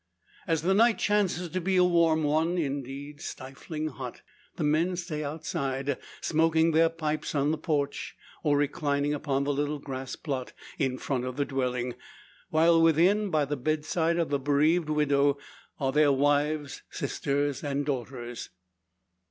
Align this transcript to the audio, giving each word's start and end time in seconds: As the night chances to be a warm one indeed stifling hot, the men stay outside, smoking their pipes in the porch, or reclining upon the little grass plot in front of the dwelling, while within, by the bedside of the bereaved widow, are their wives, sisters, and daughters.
As 0.47 0.63
the 0.63 0.73
night 0.73 0.97
chances 0.97 1.47
to 1.49 1.61
be 1.61 1.75
a 1.75 1.83
warm 1.83 2.23
one 2.23 2.57
indeed 2.57 3.21
stifling 3.21 3.89
hot, 3.89 4.23
the 4.55 4.63
men 4.63 4.95
stay 4.95 5.23
outside, 5.23 5.95
smoking 6.21 6.71
their 6.71 6.89
pipes 6.89 7.35
in 7.35 7.51
the 7.51 7.57
porch, 7.59 8.15
or 8.41 8.57
reclining 8.57 9.13
upon 9.13 9.43
the 9.43 9.53
little 9.53 9.77
grass 9.77 10.15
plot 10.15 10.53
in 10.79 10.97
front 10.97 11.23
of 11.23 11.37
the 11.37 11.45
dwelling, 11.45 11.93
while 12.49 12.81
within, 12.81 13.29
by 13.29 13.45
the 13.45 13.55
bedside 13.55 14.17
of 14.17 14.29
the 14.29 14.39
bereaved 14.39 14.89
widow, 14.89 15.37
are 15.79 15.91
their 15.91 16.11
wives, 16.11 16.81
sisters, 16.89 17.63
and 17.63 17.85
daughters. 17.85 18.49